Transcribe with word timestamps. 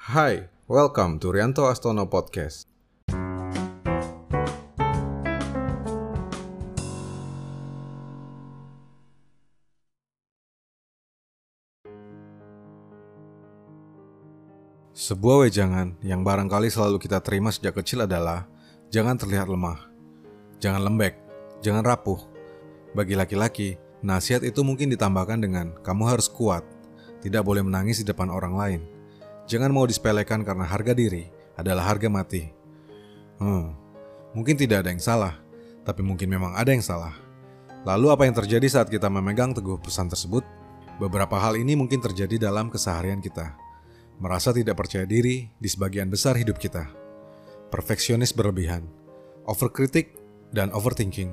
Hai, 0.00 0.48
welcome 0.64 1.20
to 1.20 1.28
Rianto 1.28 1.68
Astono 1.68 2.08
Podcast. 2.08 2.64
Sebuah 14.96 15.44
wejangan 15.44 16.00
yang 16.00 16.24
barangkali 16.24 16.72
selalu 16.72 16.96
kita 16.96 17.20
terima 17.20 17.52
sejak 17.52 17.76
kecil 17.76 18.08
adalah 18.08 18.48
jangan 18.88 19.20
terlihat 19.20 19.52
lemah, 19.52 19.84
jangan 20.64 20.80
lembek, 20.80 21.20
jangan 21.60 21.84
rapuh. 21.84 22.24
Bagi 22.96 23.20
laki-laki, 23.20 23.76
nasihat 24.00 24.48
itu 24.48 24.64
mungkin 24.64 24.88
ditambahkan 24.96 25.44
dengan 25.44 25.76
kamu 25.84 26.08
harus 26.08 26.32
kuat, 26.32 26.64
tidak 27.20 27.44
boleh 27.44 27.60
menangis 27.60 28.00
di 28.00 28.08
depan 28.08 28.32
orang 28.32 28.56
lain. 28.56 28.99
Jangan 29.50 29.74
mau 29.74 29.82
disepelekan 29.82 30.46
karena 30.46 30.62
harga 30.62 30.94
diri 30.94 31.26
adalah 31.58 31.90
harga 31.90 32.06
mati. 32.06 32.46
Hmm, 33.42 33.74
mungkin 34.30 34.54
tidak 34.54 34.86
ada 34.86 34.94
yang 34.94 35.02
salah, 35.02 35.42
tapi 35.82 36.06
mungkin 36.06 36.30
memang 36.30 36.54
ada 36.54 36.70
yang 36.70 36.86
salah. 36.86 37.18
Lalu 37.82 38.14
apa 38.14 38.22
yang 38.30 38.36
terjadi 38.38 38.70
saat 38.70 38.86
kita 38.86 39.10
memegang 39.10 39.50
teguh 39.50 39.82
pesan 39.82 40.06
tersebut? 40.06 40.46
Beberapa 41.02 41.34
hal 41.34 41.58
ini 41.58 41.74
mungkin 41.74 41.98
terjadi 41.98 42.38
dalam 42.46 42.70
keseharian 42.70 43.18
kita 43.18 43.58
merasa 44.20 44.52
tidak 44.52 44.76
percaya 44.76 45.08
diri 45.08 45.48
di 45.56 45.66
sebagian 45.66 46.12
besar 46.12 46.36
hidup 46.36 46.60
kita, 46.60 46.86
perfeksionis 47.72 48.36
berlebihan, 48.36 48.84
overkritik, 49.48 50.14
dan 50.52 50.68
overthinking, 50.76 51.32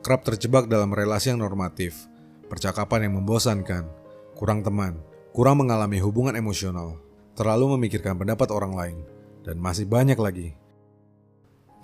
kerap 0.00 0.24
terjebak 0.24 0.64
dalam 0.66 0.96
relasi 0.96 1.30
yang 1.30 1.44
normatif, 1.44 2.08
percakapan 2.48 3.06
yang 3.06 3.20
membosankan, 3.20 3.84
kurang 4.32 4.64
teman, 4.64 4.96
kurang 5.36 5.60
mengalami 5.60 6.00
hubungan 6.00 6.40
emosional, 6.40 6.96
terlalu 7.36 7.76
memikirkan 7.76 8.16
pendapat 8.16 8.48
orang 8.48 8.72
lain, 8.72 8.98
dan 9.44 9.60
masih 9.60 9.84
banyak 9.84 10.16
lagi. 10.16 10.56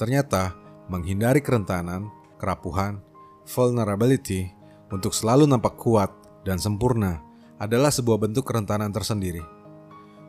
Ternyata, 0.01 0.57
menghindari 0.89 1.45
kerentanan, 1.45 2.11
kerapuhan, 2.41 3.05
vulnerability 3.47 4.51
untuk 4.91 5.15
selalu 5.15 5.47
nampak 5.47 5.79
kuat 5.79 6.11
dan 6.43 6.59
sempurna 6.59 7.23
adalah 7.63 7.95
sebuah 7.95 8.19
bentuk 8.19 8.49
kerentanan 8.49 8.91
tersendiri. 8.91 9.45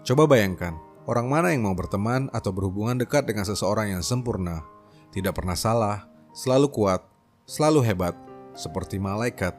Coba 0.06 0.28
bayangkan, 0.30 0.78
orang 1.10 1.28
mana 1.32 1.56
yang 1.56 1.66
mau 1.66 1.74
berteman 1.74 2.30
atau 2.30 2.54
berhubungan 2.54 3.00
dekat 3.00 3.26
dengan 3.26 3.48
seseorang 3.48 3.96
yang 3.98 4.04
sempurna, 4.06 4.62
tidak 5.10 5.40
pernah 5.40 5.58
salah, 5.58 6.06
selalu 6.36 6.70
kuat, 6.70 7.02
selalu 7.48 7.82
hebat, 7.82 8.14
seperti 8.54 9.02
malaikat. 9.02 9.58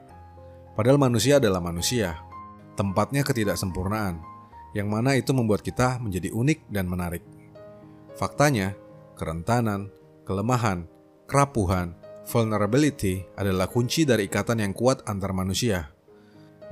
Padahal 0.79 0.99
manusia 0.99 1.43
adalah 1.43 1.59
manusia, 1.59 2.23
tempatnya 2.79 3.27
ketidaksempurnaan, 3.27 4.34
yang 4.75 4.91
mana 4.91 5.15
itu 5.15 5.31
membuat 5.31 5.63
kita 5.63 6.03
menjadi 6.03 6.35
unik 6.35 6.69
dan 6.69 6.91
menarik. 6.91 7.23
Faktanya, 8.19 8.75
kerentanan, 9.15 9.89
kelemahan, 10.27 10.91
kerapuhan, 11.31 11.95
vulnerability 12.27 13.23
adalah 13.39 13.71
kunci 13.71 14.03
dari 14.03 14.27
ikatan 14.27 14.61
yang 14.61 14.75
kuat 14.75 15.07
antar 15.07 15.31
manusia. 15.31 15.95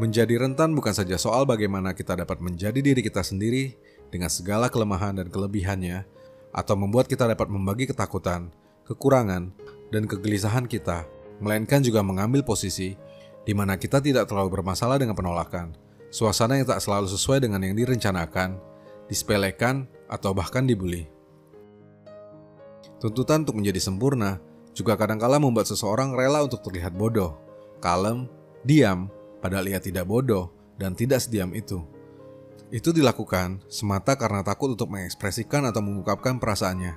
Menjadi 0.03 0.35
rentan 0.41 0.75
bukan 0.75 0.93
saja 0.93 1.15
soal 1.15 1.47
bagaimana 1.47 1.95
kita 1.95 2.19
dapat 2.19 2.43
menjadi 2.43 2.81
diri 2.83 3.01
kita 3.05 3.23
sendiri 3.23 3.77
dengan 4.11 4.29
segala 4.29 4.67
kelemahan 4.69 5.17
dan 5.23 5.31
kelebihannya, 5.31 6.05
atau 6.53 6.75
membuat 6.77 7.09
kita 7.09 7.25
dapat 7.25 7.49
membagi 7.49 7.89
ketakutan, 7.89 8.53
kekurangan, 8.85 9.53
dan 9.89 10.05
kegelisahan 10.05 10.69
kita, 10.69 11.09
melainkan 11.41 11.81
juga 11.81 12.05
mengambil 12.05 12.45
posisi 12.45 12.93
di 13.43 13.53
mana 13.57 13.81
kita 13.81 13.99
tidak 13.99 14.29
terlalu 14.29 14.61
bermasalah 14.61 15.01
dengan 15.01 15.17
penolakan, 15.17 15.75
suasana 16.13 16.61
yang 16.61 16.69
tak 16.69 16.85
selalu 16.85 17.09
sesuai 17.09 17.41
dengan 17.41 17.65
yang 17.65 17.75
direncanakan, 17.75 18.61
disepelekan, 19.09 19.89
atau 20.13 20.37
bahkan 20.37 20.69
dibully. 20.69 21.09
Tuntutan 23.01 23.49
untuk 23.49 23.57
menjadi 23.57 23.81
sempurna 23.81 24.39
juga 24.77 24.95
kadangkala 24.95 25.41
membuat 25.41 25.67
seseorang 25.67 26.13
rela 26.13 26.45
untuk 26.45 26.61
terlihat 26.61 26.93
bodoh, 26.93 27.41
kalem, 27.81 28.29
diam, 28.63 29.09
padahal 29.41 29.67
ia 29.73 29.81
tidak 29.81 30.05
bodoh 30.05 30.53
dan 30.77 30.93
tidak 30.93 31.25
sediam 31.25 31.51
itu. 31.57 31.81
Itu 32.73 32.93
dilakukan 32.93 33.65
semata 33.69 34.17
karena 34.17 34.45
takut 34.45 34.73
untuk 34.73 34.93
mengekspresikan 34.93 35.65
atau 35.69 35.85
mengungkapkan 35.85 36.41
perasaannya. 36.41 36.97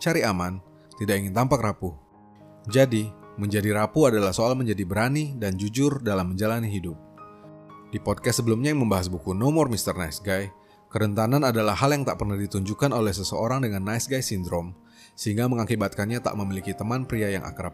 Cari 0.00 0.20
aman, 0.20 0.60
tidak 1.00 1.20
ingin 1.20 1.32
tampak 1.32 1.64
rapuh. 1.64 1.96
Jadi, 2.68 3.08
menjadi 3.40 3.72
rapuh 3.76 4.12
adalah 4.12 4.36
soal 4.36 4.52
menjadi 4.52 4.84
berani 4.84 5.36
dan 5.36 5.56
jujur 5.56 6.00
dalam 6.04 6.36
menjalani 6.36 6.68
hidup. 6.68 7.13
Di 7.94 8.02
podcast 8.02 8.42
sebelumnya 8.42 8.74
yang 8.74 8.82
membahas 8.82 9.06
buku 9.06 9.38
No 9.38 9.54
More 9.54 9.70
Mr. 9.70 9.94
Nice 9.94 10.18
Guy, 10.18 10.50
kerentanan 10.90 11.46
adalah 11.46 11.78
hal 11.78 11.94
yang 11.94 12.02
tak 12.02 12.18
pernah 12.18 12.34
ditunjukkan 12.34 12.90
oleh 12.90 13.14
seseorang 13.14 13.62
dengan 13.62 13.86
nice 13.86 14.10
guy 14.10 14.18
syndrome, 14.18 14.74
sehingga 15.14 15.46
mengakibatkannya 15.46 16.18
tak 16.18 16.34
memiliki 16.34 16.74
teman 16.74 17.06
pria 17.06 17.30
yang 17.30 17.46
akrab. 17.46 17.70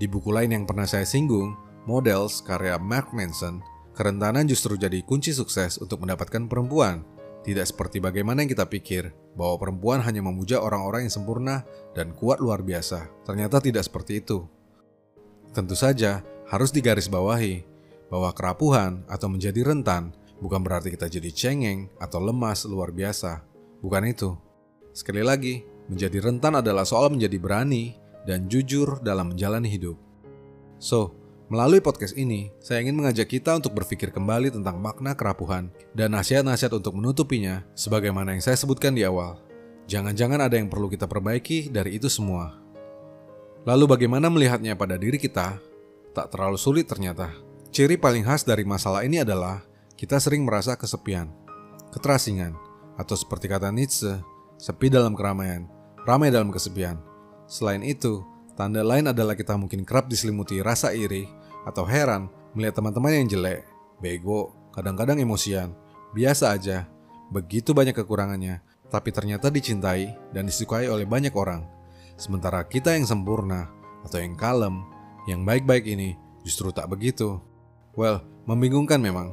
Di 0.00 0.08
buku 0.08 0.32
lain 0.32 0.56
yang 0.56 0.64
pernah 0.64 0.88
saya 0.88 1.04
singgung, 1.04 1.52
Models 1.84 2.40
karya 2.48 2.80
Mark 2.80 3.12
Manson, 3.12 3.60
kerentanan 3.92 4.48
justru 4.48 4.80
jadi 4.80 5.04
kunci 5.04 5.36
sukses 5.36 5.76
untuk 5.84 6.00
mendapatkan 6.00 6.48
perempuan. 6.48 7.04
Tidak 7.44 7.68
seperti 7.68 8.00
bagaimana 8.00 8.40
yang 8.40 8.48
kita 8.48 8.64
pikir, 8.64 9.12
bahwa 9.36 9.60
perempuan 9.60 10.00
hanya 10.00 10.24
memuja 10.24 10.64
orang-orang 10.64 11.04
yang 11.04 11.12
sempurna 11.12 11.60
dan 11.92 12.16
kuat 12.16 12.40
luar 12.40 12.64
biasa. 12.64 13.04
Ternyata 13.28 13.60
tidak 13.60 13.84
seperti 13.84 14.24
itu. 14.24 14.48
Tentu 15.52 15.76
saja, 15.76 16.24
harus 16.48 16.72
digarisbawahi 16.72 17.75
bahwa 18.08 18.30
kerapuhan 18.34 19.02
atau 19.10 19.26
menjadi 19.26 19.66
rentan 19.66 20.14
bukan 20.38 20.60
berarti 20.60 20.92
kita 20.92 21.10
jadi 21.10 21.30
cengeng 21.32 21.90
atau 21.98 22.22
lemas 22.22 22.68
luar 22.68 22.92
biasa. 22.92 23.42
Bukan 23.80 24.02
itu. 24.06 24.34
Sekali 24.96 25.20
lagi, 25.20 25.62
menjadi 25.86 26.18
rentan 26.24 26.58
adalah 26.58 26.88
soal 26.88 27.12
menjadi 27.12 27.36
berani 27.36 27.96
dan 28.24 28.48
jujur 28.48 29.00
dalam 29.04 29.34
menjalani 29.34 29.68
hidup. 29.68 29.96
So, 30.80 31.26
Melalui 31.46 31.78
podcast 31.78 32.18
ini, 32.18 32.50
saya 32.58 32.82
ingin 32.82 32.98
mengajak 32.98 33.30
kita 33.30 33.54
untuk 33.54 33.70
berpikir 33.70 34.10
kembali 34.10 34.50
tentang 34.50 34.82
makna 34.82 35.14
kerapuhan 35.14 35.70
dan 35.94 36.10
nasihat-nasihat 36.18 36.74
untuk 36.74 36.98
menutupinya 36.98 37.62
sebagaimana 37.78 38.34
yang 38.34 38.42
saya 38.42 38.58
sebutkan 38.58 38.98
di 38.98 39.06
awal. 39.06 39.38
Jangan-jangan 39.86 40.42
ada 40.42 40.58
yang 40.58 40.66
perlu 40.66 40.90
kita 40.90 41.06
perbaiki 41.06 41.70
dari 41.70 42.02
itu 42.02 42.10
semua. 42.10 42.58
Lalu 43.62 43.84
bagaimana 43.86 44.26
melihatnya 44.26 44.74
pada 44.74 44.98
diri 44.98 45.22
kita? 45.22 45.62
Tak 46.18 46.34
terlalu 46.34 46.58
sulit 46.58 46.90
ternyata. 46.90 47.45
Ciri 47.76 48.00
paling 48.00 48.24
khas 48.24 48.40
dari 48.40 48.64
masalah 48.64 49.04
ini 49.04 49.20
adalah 49.20 49.60
kita 50.00 50.16
sering 50.16 50.48
merasa 50.48 50.80
kesepian, 50.80 51.28
keterasingan, 51.92 52.56
atau 52.96 53.12
seperti 53.12 53.52
kata 53.52 53.68
Nietzsche, 53.68 54.16
sepi 54.56 54.88
dalam 54.88 55.12
keramaian, 55.12 55.68
ramai 56.08 56.32
dalam 56.32 56.48
kesepian. 56.48 56.96
Selain 57.44 57.84
itu, 57.84 58.24
Tanda 58.56 58.80
lain 58.80 59.12
adalah 59.12 59.36
kita 59.36 59.60
mungkin 59.60 59.84
kerap 59.84 60.08
diselimuti 60.08 60.64
rasa 60.64 60.96
iri 60.96 61.28
atau 61.68 61.84
heran 61.84 62.32
melihat 62.56 62.80
teman-teman 62.80 63.12
yang 63.12 63.28
jelek, 63.28 63.68
bego, 64.00 64.56
kadang-kadang 64.72 65.20
emosian, 65.20 65.76
biasa 66.16 66.56
aja, 66.56 66.88
begitu 67.28 67.76
banyak 67.76 67.92
kekurangannya, 67.92 68.64
tapi 68.88 69.12
ternyata 69.12 69.52
dicintai 69.52 70.16
dan 70.32 70.48
disukai 70.48 70.88
oleh 70.88 71.04
banyak 71.04 71.36
orang. 71.36 71.68
Sementara 72.16 72.64
kita 72.64 72.96
yang 72.96 73.04
sempurna 73.04 73.68
atau 74.00 74.16
yang 74.16 74.32
kalem, 74.32 74.80
yang 75.28 75.44
baik-baik 75.44 75.84
ini 75.84 76.16
justru 76.40 76.72
tak 76.72 76.88
begitu. 76.88 77.36
Well, 77.96 78.20
membingungkan 78.44 79.00
memang. 79.00 79.32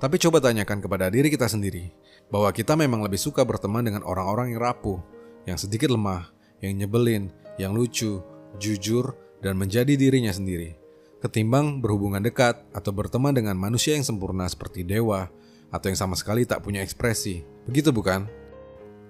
Tapi 0.00 0.16
coba 0.16 0.40
tanyakan 0.40 0.80
kepada 0.80 1.12
diri 1.12 1.28
kita 1.28 1.44
sendiri 1.44 1.92
bahwa 2.32 2.48
kita 2.50 2.74
memang 2.74 3.04
lebih 3.04 3.20
suka 3.20 3.44
berteman 3.44 3.84
dengan 3.84 4.00
orang-orang 4.02 4.56
yang 4.56 4.60
rapuh, 4.64 4.98
yang 5.44 5.60
sedikit 5.60 5.92
lemah, 5.92 6.32
yang 6.64 6.80
nyebelin, 6.80 7.28
yang 7.60 7.76
lucu, 7.76 8.24
jujur, 8.56 9.12
dan 9.44 9.60
menjadi 9.60 10.00
dirinya 10.00 10.32
sendiri, 10.32 10.80
ketimbang 11.20 11.84
berhubungan 11.84 12.24
dekat 12.24 12.64
atau 12.72 12.90
berteman 12.96 13.36
dengan 13.36 13.60
manusia 13.60 13.92
yang 13.92 14.04
sempurna 14.04 14.48
seperti 14.48 14.80
dewa 14.80 15.28
atau 15.68 15.92
yang 15.92 16.00
sama 16.00 16.16
sekali 16.16 16.48
tak 16.48 16.64
punya 16.64 16.80
ekspresi. 16.80 17.44
Begitu 17.68 17.92
bukan? 17.92 18.24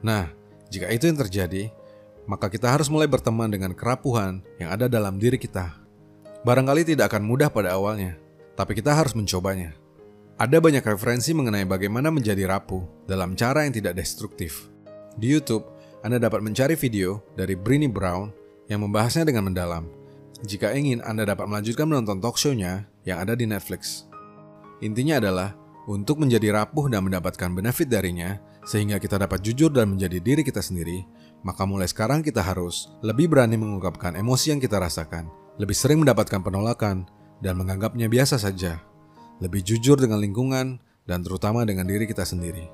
Nah, 0.03 0.35
jika 0.75 0.91
itu 0.91 1.07
yang 1.07 1.19
terjadi, 1.23 1.71
maka 2.27 2.51
kita 2.51 2.67
harus 2.67 2.91
mulai 2.91 3.07
berteman 3.07 3.47
dengan 3.47 3.71
kerapuhan 3.71 4.43
yang 4.59 4.75
ada 4.75 4.91
dalam 4.91 5.23
diri 5.23 5.39
kita. 5.39 5.79
Barangkali 6.43 6.83
tidak 6.83 7.15
akan 7.15 7.23
mudah 7.25 7.49
pada 7.49 7.79
awalnya, 7.79 8.19
tapi 8.55 8.79
kita 8.79 8.95
harus 8.95 9.15
mencobanya. 9.15 9.75
Ada 10.35 10.59
banyak 10.59 10.83
referensi 10.83 11.31
mengenai 11.31 11.63
bagaimana 11.63 12.11
menjadi 12.11 12.51
rapuh 12.51 13.07
dalam 13.07 13.39
cara 13.39 13.63
yang 13.63 13.75
tidak 13.75 13.95
destruktif. 13.95 14.67
Di 15.15 15.31
YouTube, 15.31 15.63
Anda 16.03 16.19
dapat 16.19 16.43
mencari 16.43 16.75
video 16.75 17.23
dari 17.39 17.55
Brini 17.55 17.87
Brown 17.87 18.35
yang 18.67 18.83
membahasnya 18.83 19.31
dengan 19.31 19.47
mendalam. 19.47 19.87
Jika 20.43 20.75
ingin, 20.75 20.99
Anda 21.07 21.23
dapat 21.23 21.47
melanjutkan 21.47 21.87
menonton 21.87 22.19
talk 22.19 22.35
show-nya 22.35 22.91
yang 23.07 23.23
ada 23.23 23.39
di 23.39 23.47
Netflix. 23.47 24.11
Intinya 24.83 25.23
adalah 25.23 25.55
untuk 25.87 26.19
menjadi 26.19 26.51
rapuh 26.51 26.91
dan 26.91 27.07
mendapatkan 27.07 27.55
benefit 27.55 27.87
darinya, 27.87 28.43
sehingga 28.67 28.99
kita 28.99 29.21
dapat 29.21 29.45
jujur 29.45 29.71
dan 29.71 29.95
menjadi 29.95 30.19
diri 30.19 30.43
kita 30.43 30.65
sendiri, 30.65 31.05
maka 31.45 31.63
mulai 31.69 31.87
sekarang 31.87 32.25
kita 32.25 32.41
harus 32.41 32.91
lebih 33.05 33.31
berani 33.31 33.61
mengungkapkan 33.61 34.17
emosi 34.17 34.57
yang 34.57 34.61
kita 34.61 34.81
rasakan, 34.81 35.29
lebih 35.61 35.77
sering 35.77 36.01
mendapatkan 36.01 36.41
penolakan, 36.41 37.05
dan 37.45 37.61
menganggapnya 37.61 38.09
biasa 38.09 38.41
saja, 38.41 38.81
lebih 39.45 39.61
jujur 39.61 40.01
dengan 40.01 40.17
lingkungan, 40.25 40.81
dan 41.05 41.21
terutama 41.21 41.69
dengan 41.69 41.85
diri 41.85 42.09
kita 42.09 42.25
sendiri. 42.25 42.65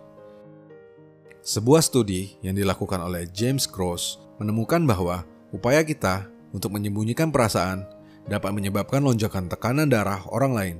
Sebuah 1.42 1.82
studi 1.82 2.38
yang 2.46 2.54
dilakukan 2.54 3.02
oleh 3.02 3.26
James 3.34 3.66
Cross 3.66 4.22
menemukan 4.38 4.86
bahwa 4.86 5.26
upaya 5.50 5.82
kita 5.82 6.30
untuk 6.54 6.70
menyembunyikan 6.70 7.34
perasaan 7.34 7.82
dapat 8.30 8.54
menyebabkan 8.54 9.02
lonjakan 9.02 9.50
tekanan 9.50 9.90
darah 9.90 10.22
orang 10.30 10.52
lain. 10.54 10.76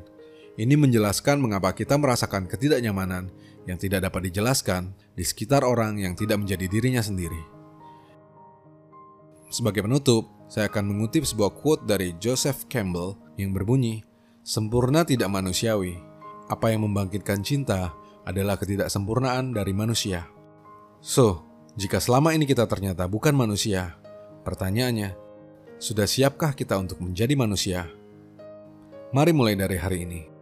Ini 0.54 0.78
menjelaskan 0.78 1.42
mengapa 1.42 1.74
kita 1.74 1.98
merasakan 1.98 2.46
ketidaknyamanan 2.46 3.32
yang 3.66 3.80
tidak 3.80 4.06
dapat 4.06 4.30
dijelaskan 4.30 4.94
di 5.16 5.24
sekitar 5.26 5.66
orang 5.66 5.98
yang 5.98 6.14
tidak 6.14 6.38
menjadi 6.38 6.68
dirinya 6.70 7.02
sendiri. 7.02 7.40
Sebagai 9.50 9.82
penutup, 9.82 10.30
saya 10.46 10.70
akan 10.70 10.94
mengutip 10.94 11.26
sebuah 11.26 11.50
quote 11.58 11.88
dari 11.88 12.14
Joseph 12.22 12.70
Campbell 12.70 13.18
yang 13.44 13.56
berbunyi, 13.56 14.04
"Sempurna 14.44 15.04
tidak 15.04 15.32
manusiawi. 15.32 15.96
Apa 16.50 16.74
yang 16.74 16.84
membangkitkan 16.88 17.40
cinta 17.46 17.94
adalah 18.26 18.60
ketidaksempurnaan 18.60 19.56
dari 19.56 19.72
manusia." 19.72 20.28
So, 21.00 21.44
jika 21.78 22.02
selama 22.02 22.36
ini 22.36 22.44
kita 22.44 22.68
ternyata 22.68 23.08
bukan 23.08 23.32
manusia, 23.32 23.96
pertanyaannya, 24.44 25.16
sudah 25.80 26.04
siapkah 26.04 26.52
kita 26.52 26.76
untuk 26.76 27.00
menjadi 27.00 27.32
manusia? 27.32 27.88
Mari 29.16 29.32
mulai 29.32 29.56
dari 29.56 29.80
hari 29.80 30.04
ini. 30.04 30.39